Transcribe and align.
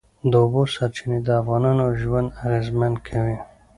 د 0.31 0.33
اوبو 0.43 0.61
سرچینې 0.73 1.19
د 1.25 1.29
افغانانو 1.41 1.85
ژوند 2.01 2.27
اغېزمن 2.43 2.93
کوي. 3.07 3.37